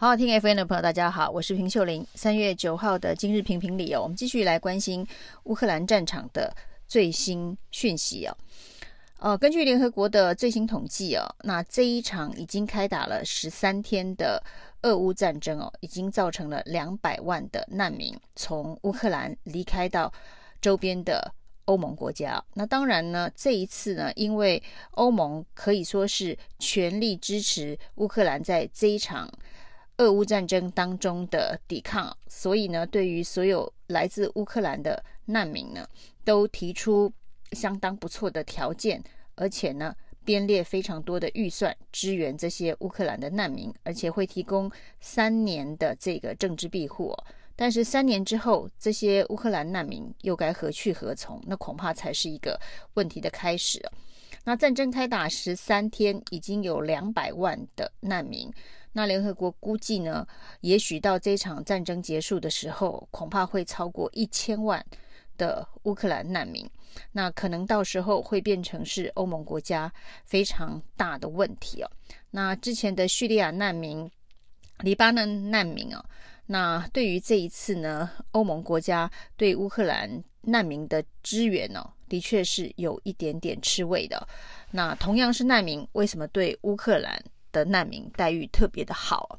[0.00, 2.06] 好好听 F N 的朋友，大家好，我是平秀玲。
[2.14, 5.06] 三月九号的今日评评理哦，我们继续来关心
[5.44, 6.56] 乌克兰战场的
[6.88, 8.34] 最新讯息哦。
[9.18, 14.42] 呃，根据联合国的最新统计哦，那这一场已经开打了十三天的
[14.80, 20.10] 俄乌战争哦，已经造成了两百万的难民从乌克兰离开到
[20.62, 21.30] 周边的
[21.66, 22.42] 欧盟国家。
[22.54, 24.62] 那当然呢，这一次呢，因为
[24.92, 29.30] 欧盟可以说是全力支持乌克兰在这一场。
[30.00, 35.86] 俄乌战争当中的抵抗，所以呢，对于所有来自乌克兰的难民呢，
[36.24, 37.12] 都提出
[37.52, 39.94] 相当不错的条件，而且呢，
[40.24, 47.14] 编列非常多的预算支援这些乌克兰的难民，而且会提供三年的这个政治庇护。
[47.54, 51.38] 但是三年之后，这些乌克兰难民又该何去何从？
[51.46, 52.58] 那恐怕才是一个
[52.94, 53.86] 问题的开始。
[54.44, 58.50] 那战争开打十三天，已经有两百万的难民。
[58.92, 60.26] 那联合国估计呢，
[60.60, 64.84] 也许到这场战争结束的时候，恐怕会超过一千万
[65.38, 66.68] 的乌克兰难民。
[67.12, 69.92] 那可能到时候会变成是欧盟国家
[70.24, 71.90] 非常大的问题哦。
[72.32, 74.10] 那之前的叙利亚难民、
[74.80, 76.04] 黎巴嫩难民哦，
[76.46, 84.26] 那对于这一次呢，欧盟国家对乌克兰难民的支援哦，的确是有一点点吃味的。
[84.72, 87.22] 那同样是难民，为什么对乌克兰
[87.52, 89.38] 的难民待遇特别的好，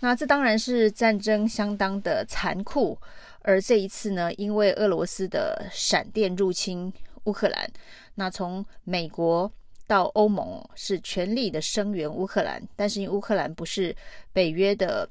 [0.00, 2.98] 那这当然是战争相当的残酷，
[3.42, 6.92] 而这一次呢，因为俄罗斯的闪电入侵
[7.24, 7.70] 乌克兰，
[8.14, 9.50] 那从美国
[9.86, 13.94] 到欧盟是全力的声援乌克兰，但是因为乌克兰不是
[14.32, 15.08] 北约的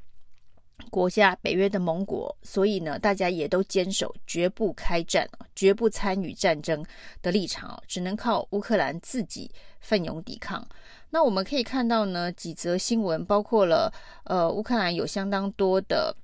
[0.90, 6.84] 国家，北约的盟国，所以呢，大家也都坚守绝不开战、绝不参与战争
[7.22, 10.66] 的立场，只能靠乌克兰自己奋勇抵抗。
[11.12, 13.92] 那我们可以看到呢，几则新闻，包括了
[14.26, 16.16] 呃，乌克兰有相当多的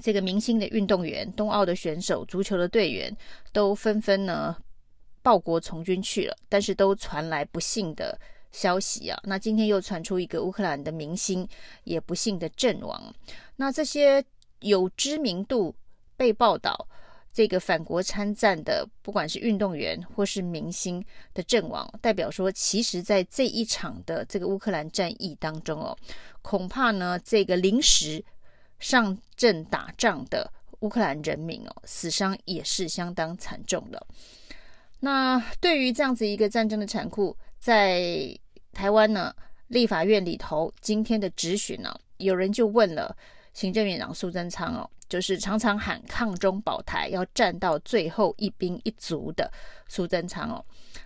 [0.00, 3.16] 这个明星的运动员、冬奥的选手、足球的队员，
[3.52, 4.56] 都纷纷呢
[5.22, 8.18] 报国从军去了，但是都传来不幸的
[8.52, 9.18] 消息啊。
[9.24, 11.48] 那今天又传出一个乌克兰的明星
[11.84, 13.14] 也不幸的阵亡。
[13.56, 14.24] 那这些
[14.60, 15.74] 有知名度
[16.16, 16.86] 被报道。
[17.36, 21.04] 这个反国参战的，不管是运动员或是明星
[21.34, 25.94] 的阵亡，代表说，其实，在这一场的这个乌克兰战役当中哦，
[26.40, 28.24] 恐怕呢，这个临时
[28.78, 34.06] 上阵打仗的乌克兰人民哦，死伤也是相当惨重的。
[35.00, 38.34] 那对于这样子一个战争的残酷，在
[38.72, 39.30] 台湾呢，
[39.68, 43.14] 立法院里头今天的质询呢，有人就问了
[43.52, 44.88] 行政院长苏贞昌哦。
[45.08, 49.50] 就是常常喊抗中保台，要战到最后一兵一卒的
[49.88, 50.64] 苏贞昌哦。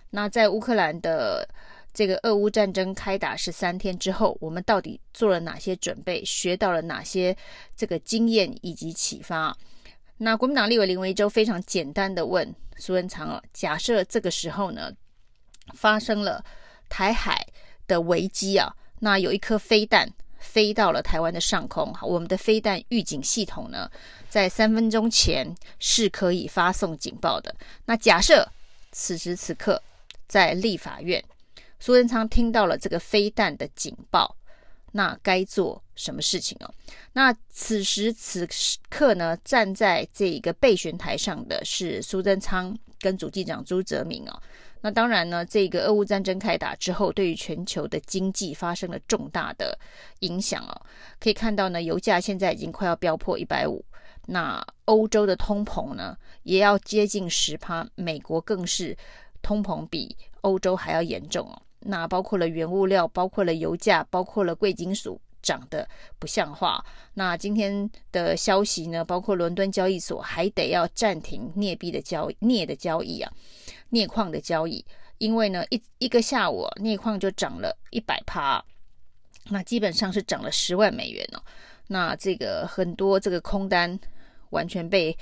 [0.09, 1.47] 那在乌克兰的
[1.93, 6.23] 这个俄乌战争开打十三天之后，我们到底做了哪些准备？
[6.25, 7.35] 学到了哪些
[7.75, 9.55] 这个经验以及启发？
[10.17, 14.91] 那国民党立委林维洲非常简单的问苏贞昌哦：假设这个时候呢，
[15.73, 16.43] 发生了
[16.89, 17.45] 台海
[17.87, 20.09] 的危机啊，那有一颗飞弹。
[20.51, 23.89] 飞到了台湾的上空，我们的飞弹预警系统呢，
[24.27, 27.55] 在三分钟前是可以发送警报的。
[27.85, 28.45] 那假设
[28.91, 29.81] 此时此刻
[30.27, 31.23] 在立法院，
[31.79, 34.35] 苏贞昌听到了这个飞弹的警报，
[34.91, 36.73] 那该做什么事情哦？
[37.13, 38.45] 那此时此
[38.89, 44.41] 刻呢，站在这一个备询台上的是苏贞昌跟主计长朱泽明哦。
[44.81, 49.77] 那当然呢，这个俄乌战争开打之后，对于全球的经济发生了重大的
[50.19, 50.81] 影响哦。
[51.19, 53.85] 可以看到呢，油价现在已经快要飙破一百五，
[54.25, 58.97] 那欧洲的通膨呢，也要接近十趴，美国更是
[59.41, 61.61] 通膨比欧洲还要严重哦。
[61.79, 65.87] 那包括了原物料，包括了油价，包括了贵金属涨得
[66.19, 66.83] 不像话。
[67.13, 73.31] 那今天的消息呢，包括伦敦交易所还得要暂停镍币的交，镍的交易啊。
[73.89, 74.85] 镍矿的交易，
[75.17, 78.63] 因为呢，一一个下午，镍矿就涨了一百趴，
[79.49, 81.43] 那基本上是涨了十万美元哦。
[81.87, 83.99] 那这个很多这个空单
[84.51, 85.17] 完全被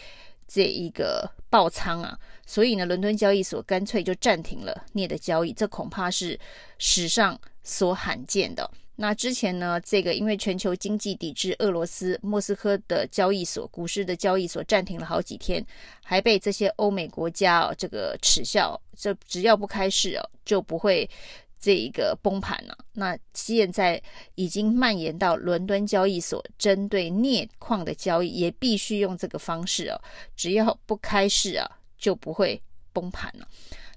[0.48, 6.40] 这一个爆仓啊，所以呢，伦敦交易所干脆就暂停了镍的交易，这恐怕是
[6.78, 8.70] 史上所罕见的。
[9.02, 15.66] 那之前呢，这个因为全球经济抵制俄罗斯，莫斯科的交易所、股市的交易所暂停了好几天，
[16.04, 21.10] 还被这些欧美国家哦这个耻笑，这只要不开市哦，就不会
[21.58, 22.78] 这一个崩盘了。
[22.92, 24.02] 那现在
[24.36, 30.02] 已经蔓延到伦敦交易所，针对镍矿的交易也必须用这个方式哦，
[30.36, 31.66] 只要不开市啊，
[31.98, 32.62] 就不会
[32.92, 33.48] 崩盘了。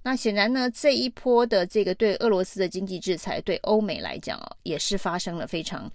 [0.04, 5.90] 那显然呢，这一波的这个对俄罗斯的经济制裁，对欧美来讲哦，也是发生了非常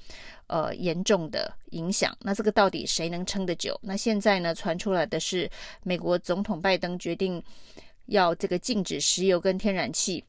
[0.48, 2.18] 呃严重的影响。
[2.22, 3.78] 那这个到底谁能撑得久？
[3.84, 5.50] 那现在呢，传出来的是
[5.84, 7.44] 美国总统拜登决定
[8.06, 10.24] 要这个禁止石油跟天然气，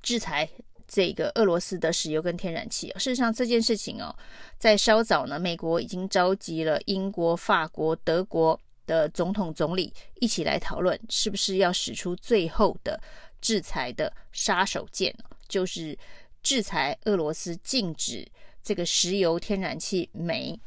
[0.00, 0.48] 制裁
[0.86, 2.88] 这个俄罗斯的石油跟天然气。
[2.94, 4.14] 事实上这件事情哦，
[4.56, 13.00] 在稍早呢，美国已经召集了英国、法国、德国的总统总理一起来讨论，是不是要使出最后的
[13.40, 15.12] 制裁的杀手锏，
[15.48, 15.96] 就是
[16.42, 18.26] 制裁俄罗斯，禁止
[18.62, 20.58] 这个石油、天然气、煤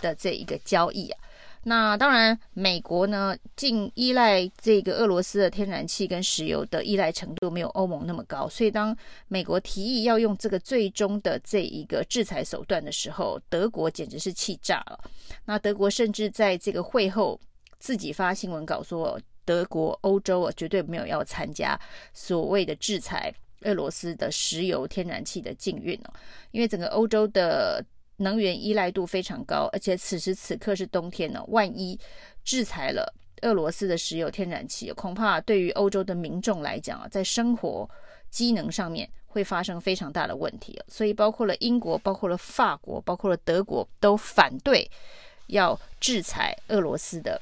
[0.00, 1.20] 的这一个交易啊。
[1.64, 14.98] 那当然，美国呢，净依赖这个俄罗斯的天然气跟石油的依赖程度没有欧盟那么高，所以当美国提议要用这个最终的这一个制裁手段的时候，德国简直是气炸了。
[15.46, 17.38] 那德国甚至在这个会后。
[17.78, 21.78] 自己发新闻稿说，德国、欧洲啊，绝对没有要参加
[22.12, 23.32] 所谓的制裁
[23.62, 26.12] 俄罗斯的石油、天然气的禁运哦，
[26.50, 27.84] 因为整个欧洲的
[28.16, 31.98] 能源依赖度非常高，而且此时此刻是冬天呢，万一
[32.44, 37.88] 制裁了俄罗斯的石油、天然气，恐怕对于欧洲的民众来讲啊，在生活
[38.28, 44.90] 机能上面会发生非常大的问题，所以包括了英国、包括了法国、包括了德国都反对
[45.46, 47.40] 要制裁俄罗斯的。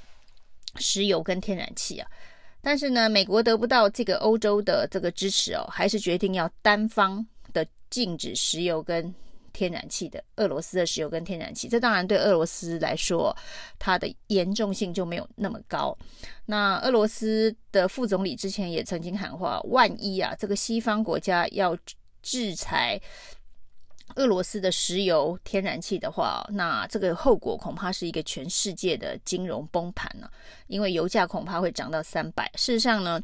[0.79, 2.09] 石油跟天然气啊，
[2.61, 9.15] 但是呢，美国得不到这个欧洲的这个支持哦，还是决定要单方的禁止石油跟
[9.53, 11.69] 天然气的俄罗斯的石油跟天然气。
[11.69, 13.35] 这当然对俄罗斯来说，
[13.79, 15.97] 它的严重性就没有那么高。
[16.45, 21.77] 那俄罗斯的副总理之前也曾经喊话，万一啊，这个西方国家要
[22.23, 23.01] 制裁。
[24.15, 30.31] 俄罗斯的石油、天然气的话，那这个后果恐怕是一个全世界的金融崩盘了，
[30.69, 32.51] 因为油价恐怕会涨到三百。
[32.55, 33.21] 事实上呢，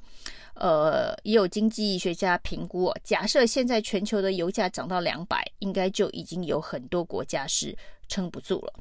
[0.55, 7.75] 呃，也有经济学家评估，假设现在全球的油价涨到两百，应该就已经有很多国家是
[8.08, 8.75] 撑不住了。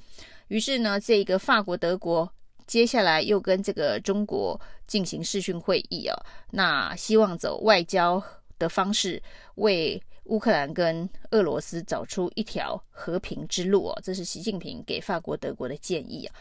[0.50, 2.30] 于是呢，这个法国、德国
[2.68, 6.18] 接下来又跟这个中国进行视讯会议啊，
[6.50, 8.22] 那希望走外交
[8.62, 9.22] 的方式
[9.56, 10.00] 为。
[10.26, 16.36] 乌克兰跟俄罗斯找出一条和平之路哦，这是习近平给法国、德国的建议啊。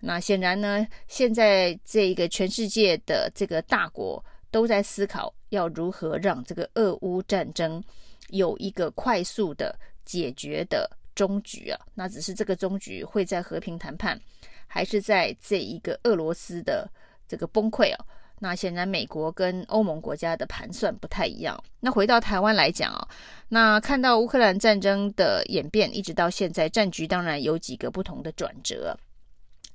[0.00, 7.82] 那显然呢，现在这个全世界的这个大国都在思考要如何让这个俄乌战争
[8.30, 11.78] 有一个快速的解决的终局啊。
[11.94, 14.20] 那只是这个终局会在和平谈判，
[14.66, 16.90] 还是在这一个俄罗斯的
[17.28, 18.04] 这个崩溃啊？
[18.40, 21.62] 那显然，美国跟欧盟国家的盘算不太一样。
[21.80, 23.06] 那回到台湾来讲啊，
[23.48, 28.96] 那看到乌克兰战争的演变，一直到现在，战局当然有几个不同的转折。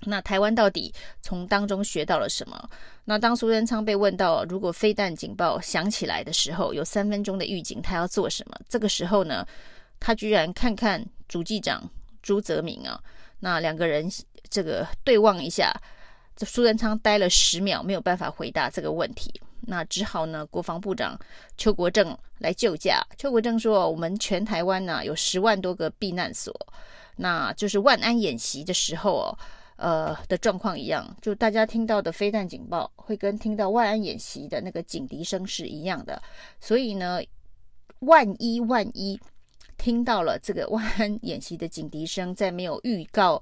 [0.02, 2.70] 那台湾到底从当中学到了什么？
[3.06, 8.60] 那当苏贞昌被问到，如果飞弹警报响起来的时候，有三分钟的预警，他要做什么？
[8.68, 9.48] 这个时候呢，
[10.00, 11.90] 他居然看看主计长
[12.22, 13.02] 朱泽民啊，
[13.40, 14.08] 那两个人
[14.50, 15.74] 这个对望一下。
[16.38, 21.20] 这苏贞昌待了十秒，没有办法回答这个问题，那只好呢，国防部长
[21.58, 23.04] 邱国正来救驾。
[23.18, 26.54] 邱国正说：“我们全台湾呢有十万多个避难所，
[27.16, 29.38] 那就是万安演习的时候哦，
[29.78, 36.22] 呃的状况一样，就大家听到的飞弹警报会跟听到万安演习的那个警笛声是一样的，
[36.62, 37.20] 所以呢，
[38.02, 39.20] 万一万一
[39.78, 43.42] 听到了这个万安演习的警笛声，在没有预告。”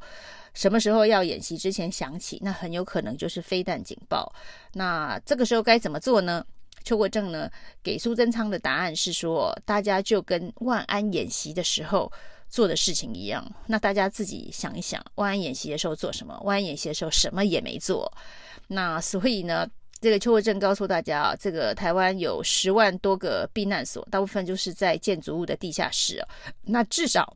[0.54, 4.34] 什么时候要演习之前响起，那很有可能就是飞弹警报。
[4.74, 6.46] 那这个时候该怎么做呢？
[6.86, 7.50] 邱国正呢
[7.84, 12.10] 给苏贞昌的答案是说，大家就跟万安演习的时候
[12.48, 13.46] 做的事情一样。
[13.66, 16.40] 那大家自己想一想，万安演习的时候做什么？
[16.46, 18.10] 万安演习的时候什么也没做。
[18.68, 19.68] 那所以呢，
[20.06, 26.24] 这个邱国正告诉大家啊，这个台湾有十万多个避难所，大部分就是在建筑物的地下室。
[26.62, 27.36] 那至少。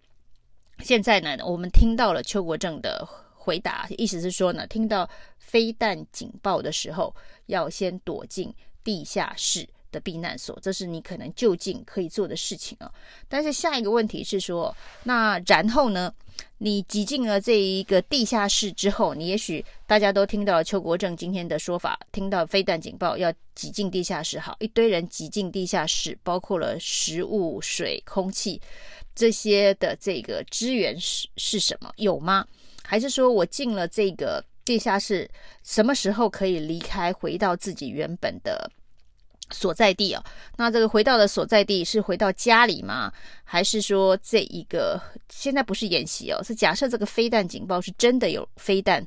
[0.84, 5.10] 现在呢，我们听到了邱国正的回答，意思是说呢，听到
[5.40, 7.12] 飞弹警报的时候，
[7.48, 12.92] 要先躲进地下室的避难所，这是你可能就近可以做的事情啊。
[13.28, 14.74] 但是下一个问题是说，
[15.04, 16.14] 那然后呢，
[16.58, 28.62] 你挤进了这一个地下室之后，你也许大家都听到了邱国正今天的说法，听到飞弹警报要挤进地下室，好，一堆人挤进地下室，包括了食物、水、空气。
[29.16, 31.92] 这些的这个资源是是什么？
[31.98, 32.46] 有吗？
[32.84, 35.30] 还是说我进了这个地下室，
[35.64, 38.70] 什么时候可以离开，回到自己原本的
[39.52, 40.24] 所在地哦？
[40.58, 43.12] 那这个回到的所在地是回到家里吗？
[43.44, 49.06] 还是说这一个现在不是演习哦，是假设这个飞弹警报是真的有飞弹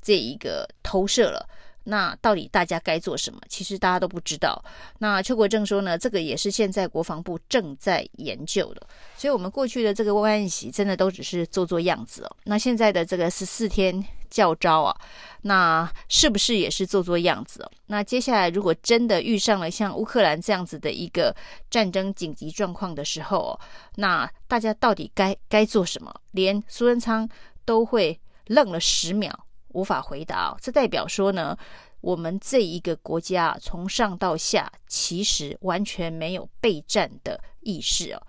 [0.00, 1.48] 这一个投射了？
[1.84, 3.40] 那到底大家该做什么？
[3.48, 4.62] 其实大家都不知道。
[4.98, 8.86] 那邱国正说呢，这个也是现在国防部正在研究的。
[9.16, 12.36] 所以，我们过去的这个慰安席真的都只是做做样子哦。
[12.44, 14.96] 那现在的这个十四天教招啊，
[15.42, 17.70] 那是不是也是做做样子哦？
[17.86, 21.34] 那接下来如果真的遇上了像乌克兰这样子的一个
[21.70, 23.60] 战争紧急状况的时候哦，
[23.96, 26.14] 那大家到底该该做什么？
[26.32, 27.28] 连苏贞昌
[27.64, 29.46] 都会愣了十秒。
[29.74, 31.56] 无法回答，这代表说呢，
[32.00, 38.22] 我们这一个国家从上到下其实完全没有备战的意识哦。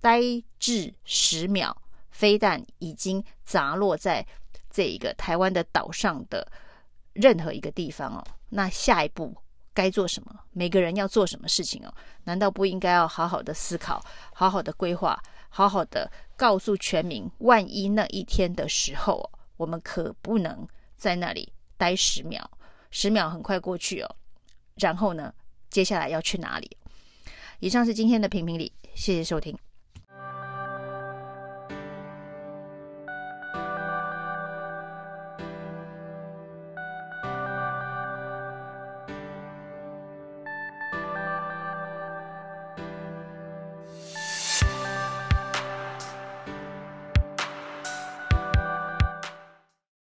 [0.00, 0.20] 呆
[0.58, 1.74] 滞十秒，
[2.10, 4.24] 飞弹已经砸落在
[4.70, 6.46] 这一个台湾的岛上的
[7.12, 8.24] 任何一个地方哦。
[8.50, 9.34] 那下一步
[9.74, 10.32] 该做什么？
[10.52, 11.92] 每个人要做什么事情哦？
[12.24, 20.66] 难道不应该要好好的思考，好好的规划，好好的告诉全民，万一那一天的时候哦，我们可不能。
[20.96, 22.50] 在那里待十秒，
[22.90, 24.16] 十秒很快过去哦。
[24.76, 25.32] 然后呢，
[25.70, 26.76] 接下来要去哪里？
[27.60, 29.56] 以上是今天的评评理，谢谢收听。